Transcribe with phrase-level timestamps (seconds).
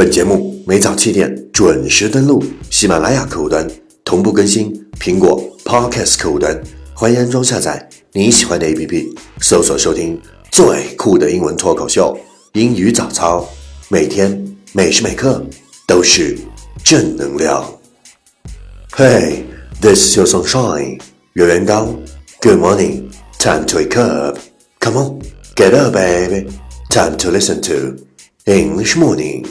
[0.00, 3.70] 本节目每早七点准时登录喜马拉雅客户端，
[4.02, 6.58] 同步更新苹果 Podcast 客户端。
[6.94, 10.18] 欢迎安装下载你喜欢的 APP，搜索收听
[10.50, 12.18] 最酷的英文脱口秀——
[12.54, 13.46] 英语早操，
[13.90, 14.42] 每天
[14.72, 15.44] 每时每刻
[15.86, 16.34] 都是
[16.82, 17.62] 正能量。
[18.92, 19.42] Hey,
[19.82, 20.98] this is your sunshine，
[21.34, 21.94] 月圆高。
[22.40, 24.38] Good morning, time to wake up.
[24.80, 25.20] Come on,
[25.54, 26.46] get up, baby.
[26.88, 28.02] Time to listen to
[28.46, 29.44] English morning.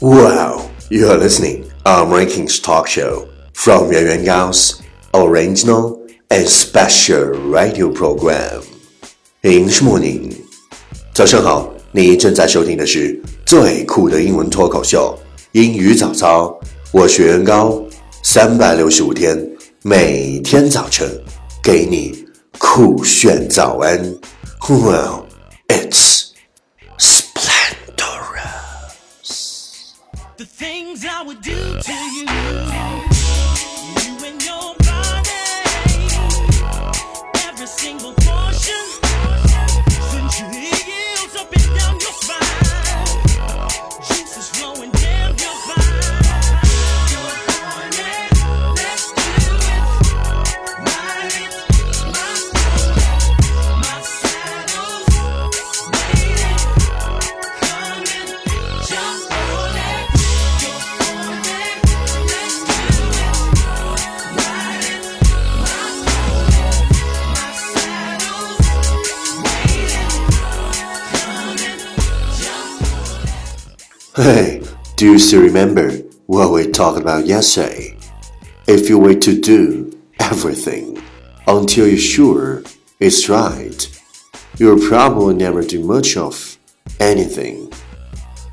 [0.00, 4.82] Wow, you are listening on Rankings Talk Show from Yuan Yuan Gao's
[5.12, 8.62] original and special radio program
[9.42, 10.32] English Morning。
[11.14, 15.18] 早上好，你正在收听的是最酷的英文脱口秀
[15.52, 16.58] 英语早操，
[16.90, 17.82] 我是袁高，
[18.22, 19.48] 三百六十五天，
[19.82, 21.08] 每天早晨
[21.62, 22.26] 给你
[22.58, 23.98] 酷炫早安。
[24.66, 25.26] Well,
[25.68, 26.17] it's
[74.18, 74.62] Hey,
[74.96, 75.90] do you still remember
[76.26, 77.96] what we talked about yesterday?
[78.66, 79.90] If you wait to do
[80.20, 81.02] everything
[81.46, 82.62] until you're sure
[83.00, 83.90] it's right,
[84.58, 86.56] you'll probably never do much of
[87.00, 87.72] anything.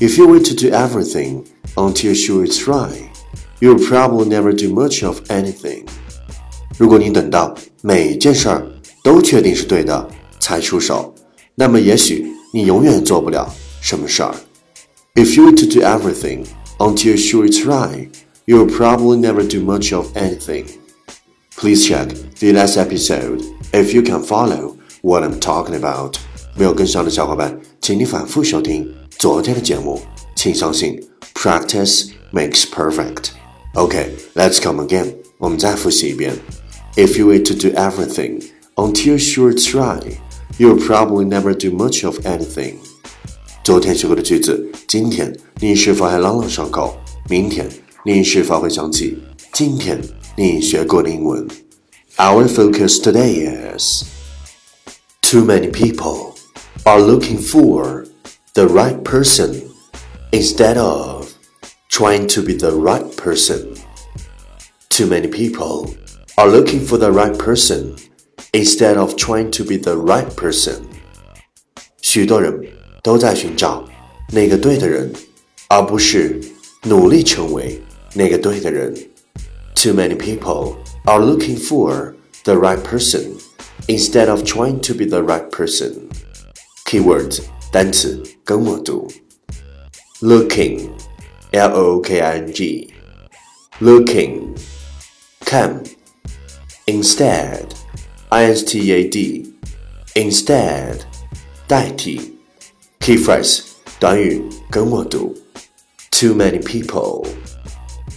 [0.00, 1.46] If you wait to do everything
[1.76, 3.08] until you're sure it's right,
[3.60, 5.86] you'll probably never do much of anything.
[6.76, 8.66] 如果你等到每件事儿
[9.04, 11.14] 都确定是对的才出手，
[11.54, 14.34] 那么也许你永远做不了什么事儿。
[15.18, 16.46] If you wait to do everything
[16.80, 18.08] until you're sure it's right,
[18.46, 20.66] you'll probably never do much of anything.
[21.56, 22.08] Please check
[22.40, 23.42] the last episode
[23.72, 26.16] if you can follow what I'm talking about.
[26.56, 30.00] 没有跟上的小伙伴，请你反复收听昨天的节目。
[30.34, 31.00] 请相信，
[31.34, 33.30] practice makes perfect.
[33.74, 35.14] Okay, let's come again.
[35.38, 36.34] 我们再复习一遍。
[36.96, 38.42] If you wait to do everything
[38.76, 40.18] until you're sure it's right,
[40.58, 42.76] you'll probably never do much of anything.
[43.68, 46.96] 昨天学过的句子，今天你是否还朗朗上口？
[47.28, 47.68] 明天
[48.04, 49.18] 你是否会想起
[49.52, 49.98] 今天
[50.36, 51.48] 你学过的英文？
[52.16, 54.04] Our focus today is
[55.22, 56.34] too many people
[56.84, 58.04] are looking for
[58.52, 59.62] the right person
[60.30, 61.28] instead of
[61.90, 63.74] trying to be the right person.
[64.90, 65.94] Too many people
[66.36, 67.96] are looking for the right person
[68.52, 70.82] instead of trying to be the right person.
[72.00, 72.60] 许多人
[73.02, 73.84] 都在寻找
[74.30, 75.12] 那个对的人，
[75.68, 76.40] 而不是
[76.82, 77.80] 努力成为
[78.14, 78.94] 那个对的人。
[79.74, 82.14] Too many people are looking for
[82.44, 83.32] the right person
[83.86, 86.08] instead of trying to be the right person.
[86.86, 87.40] Keywords
[87.70, 89.08] 单词跟我读：
[90.20, 90.88] looking,
[91.50, 92.92] l o k i n g,
[93.80, 94.56] looking,
[95.44, 95.82] come,
[96.86, 97.66] instead,
[98.28, 99.54] i n s t a d,
[100.14, 101.00] instead.
[101.66, 102.20] 代替。
[103.00, 103.60] Key phrase
[103.98, 105.34] 短语跟我读：
[106.10, 107.26] Too many people,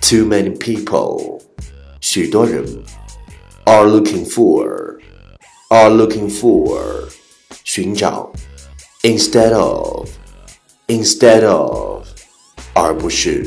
[0.00, 1.40] too many people，
[2.00, 2.64] 许多人；
[3.64, 4.98] are looking for,
[5.68, 7.08] are looking for，
[7.64, 8.30] 寻找；
[9.02, 10.08] instead of,
[10.86, 12.06] instead of，
[12.74, 13.44] 而不是；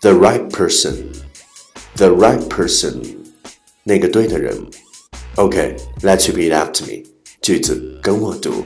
[0.00, 1.06] the right person,
[1.96, 3.00] the right person，
[3.84, 4.66] 那个对的人。
[5.36, 7.04] Okay, let's repeat after me.
[7.42, 8.64] 句子跟我读。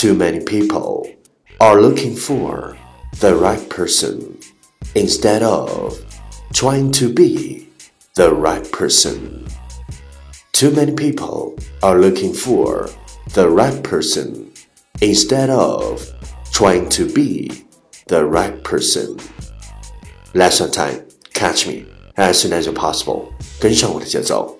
[0.00, 1.10] Too many people
[1.60, 2.76] are looking for
[3.20, 4.38] the right person
[4.94, 5.98] instead of
[6.52, 7.68] trying to be
[8.14, 9.46] the right person.
[10.52, 12.88] Too many people are looking for
[13.34, 14.52] the right person
[15.00, 16.06] instead of
[16.52, 17.64] trying to be
[18.06, 19.18] the right person.
[20.34, 21.06] Lesson time.
[21.34, 21.86] Catch me
[22.16, 23.32] as soon as possible.
[23.60, 24.58] 跟上我的节奏。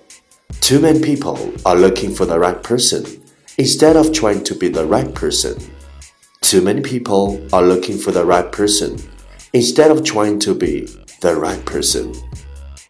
[0.61, 3.03] Too many people are looking for the right person
[3.57, 5.55] instead of trying to be the right person.
[6.41, 8.97] Too many people are looking for the right person
[9.53, 10.87] instead of trying to be
[11.21, 12.13] the right person.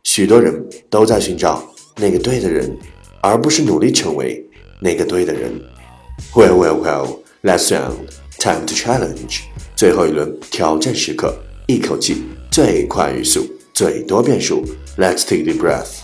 [0.03, 1.63] 许多人都在寻找
[1.95, 2.77] 那个对的人，
[3.21, 4.47] 而不是努力成为
[4.79, 5.59] 那个对的人。
[6.33, 7.19] Well, well, well.
[7.44, 8.09] Last round,
[8.39, 9.41] time to challenge.
[9.75, 11.38] 最后一轮挑战时刻，
[11.68, 14.65] 一口气最快语速，最多变数。
[14.97, 16.01] Let's take a deep breath.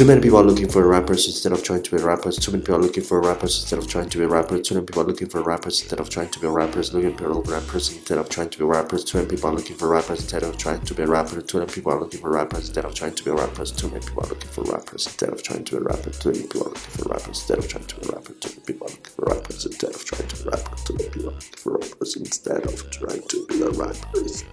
[0.00, 2.36] Too many people are looking for rappers instead of trying to be rappers.
[2.36, 4.68] Too many people are looking for rappers instead of trying to be rappers.
[4.68, 6.92] Too many people are looking for rappers instead of trying to be rappers.
[6.92, 9.04] Looking for rappers instead of trying to be rappers.
[9.04, 11.42] Too many people are looking for rappers instead of trying to be rappers.
[11.42, 13.72] Too many people are looking for rappers instead of trying to be rappers.
[13.72, 16.18] Too many people are looking for rappers instead of trying to be rappers.
[16.18, 18.36] Too many people are looking for rappers instead of trying to be rappers.
[18.38, 20.84] Too many people are looking for rappers instead of trying to be rappers.
[20.84, 24.44] Too many people are looking for rappers instead of trying to be the rappers.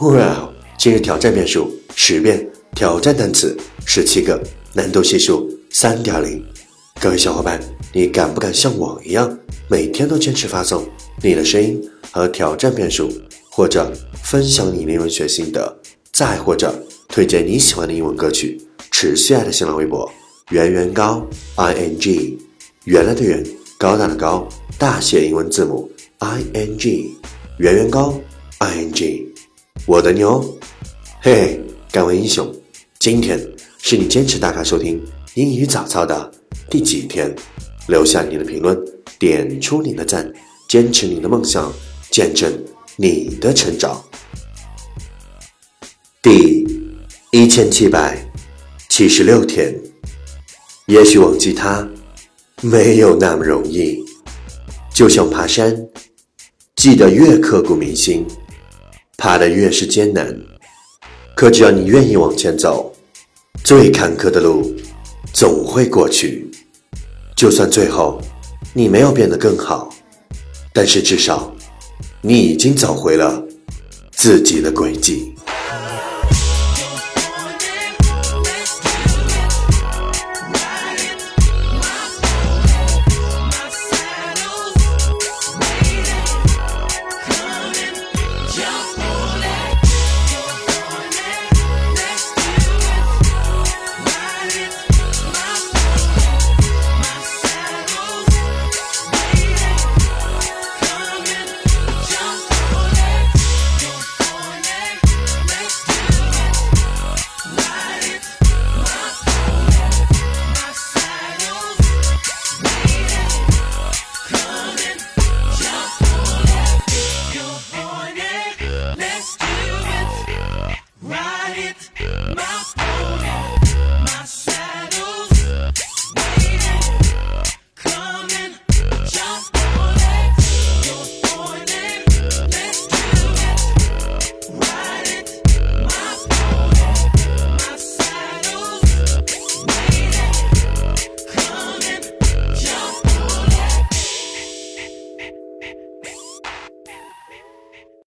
[0.00, 2.51] Wow，今日挑战变数十遍。
[2.75, 3.55] 挑战单词
[3.85, 4.41] 十七个，
[4.73, 6.43] 难度系数三点零。
[6.99, 7.59] 各位小伙伴，
[7.93, 9.37] 你敢不敢像我一样，
[9.69, 10.83] 每天都坚持发送
[11.21, 11.79] 你的声音
[12.11, 13.11] 和挑战变数，
[13.49, 13.91] 或者
[14.23, 15.77] 分享你的英文学心得，
[16.11, 16.73] 再或者
[17.07, 18.59] 推荐你喜欢的英文歌曲？
[18.89, 20.11] 持续爱的新浪微博
[20.49, 21.25] 圆圆高
[21.55, 22.37] i n g，
[22.85, 23.45] 原来的圆，
[23.77, 24.47] 高大的高，
[24.79, 25.89] 大写英文字母
[26.19, 27.11] i n g，
[27.59, 28.19] 圆圆高
[28.57, 29.31] i n g，
[29.85, 30.43] 我的牛，
[31.21, 31.61] 嘿嘿，
[31.91, 32.51] 敢问英雄。
[33.03, 33.37] 今天
[33.81, 34.97] 是你坚持打卡收听
[35.33, 36.31] 英语早操的
[36.69, 37.35] 第几天？
[37.89, 38.79] 留下你的评论，
[39.19, 40.31] 点出你的赞，
[40.69, 41.69] 坚持你的梦想，
[42.09, 42.49] 见证
[42.95, 44.01] 你的成长。
[46.21, 46.65] 第
[47.33, 48.17] 一千七百
[48.87, 49.77] 七十六天，
[50.85, 51.85] 也许忘记他
[52.61, 53.99] 没有那么容易，
[54.93, 55.75] 就像爬山，
[56.77, 58.25] 记得越刻骨铭心，
[59.17, 60.33] 爬得越是艰难，
[61.35, 62.91] 可只要你愿意往前走。
[63.63, 64.75] 最坎坷的路
[65.31, 66.51] 总会过去，
[67.33, 68.21] 就算最后
[68.73, 69.89] 你没有变得更好，
[70.73, 71.49] 但是至少
[72.19, 73.41] 你已经找回了
[74.11, 75.32] 自己的轨迹。